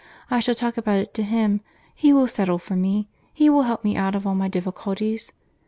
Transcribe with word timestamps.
I 0.31 0.39
shall 0.39 0.55
talk 0.55 0.77
about 0.77 0.97
it 0.97 1.13
to 1.13 1.21
him; 1.21 1.61
he 1.93 2.11
will 2.11 2.27
settle 2.27 2.57
for 2.57 2.75
me; 2.75 3.07
he 3.31 3.51
will 3.51 3.61
help 3.69 3.83
me 3.83 3.95
out 3.95 4.15
of 4.15 4.25
all 4.25 4.33
my 4.33 4.47
difficulties. 4.47 5.31